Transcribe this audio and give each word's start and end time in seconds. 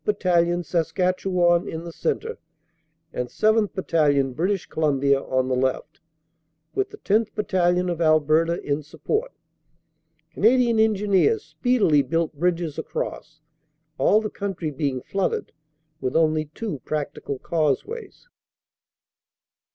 Battalion, 0.03 0.63
Saskatchewan, 0.63 1.67
in 1.67 1.83
the 1.83 1.91
cen 1.91 2.17
tre, 2.17 2.33
and 3.13 3.29
7th. 3.29 3.73
Battalion, 3.75 4.33
British 4.33 4.65
Columbia, 4.65 5.21
on 5.21 5.47
the 5.47 5.53
left, 5.55 5.99
with 6.73 6.89
the 6.89 6.97
10th. 6.97 7.35
Battalion, 7.35 7.87
of 7.87 8.01
Alberta, 8.01 8.59
in 8.63 8.81
support. 8.81 9.31
Canadian 10.31 10.77
Engi 10.79 11.05
neers 11.07 11.41
speedily 11.41 12.01
built 12.01 12.33
bridges 12.33 12.79
across, 12.79 13.41
all 13.99 14.19
the 14.19 14.31
country 14.31 14.71
being 14.71 15.03
flooded, 15.03 15.51
with 15.99 16.15
only 16.15 16.45
two 16.45 16.79
practical 16.79 17.37
causeways. 17.37 18.27